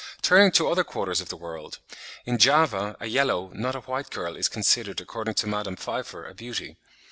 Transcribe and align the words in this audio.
Turning 0.23 0.49
to 0.51 0.67
other 0.67 0.83
quarters 0.83 1.21
of 1.21 1.29
the 1.29 1.37
world; 1.37 1.77
in 2.25 2.39
Java, 2.39 2.97
a 2.99 3.05
yellow, 3.05 3.51
not 3.53 3.75
a 3.75 3.81
white 3.81 4.09
girl, 4.09 4.35
is 4.35 4.49
considered, 4.49 4.99
according 4.99 5.35
to 5.35 5.45
Madame 5.45 5.75
Pfeiffer, 5.75 6.25
a 6.25 6.33
beauty. 6.33 6.79